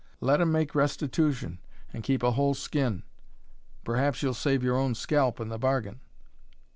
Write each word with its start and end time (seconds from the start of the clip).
Let 0.19 0.41
him 0.41 0.51
make 0.51 0.73
restitution, 0.73 1.59
and 1.93 2.01
keep 2.03 2.23
a 2.23 2.31
whole 2.31 2.55
skin; 2.55 3.03
perhaps 3.83 4.23
you'll 4.23 4.33
save 4.33 4.63
your 4.63 4.75
own 4.75 4.95
scalp 4.95 5.39
in 5.39 5.49
the 5.49 5.59
bargain." 5.59 5.99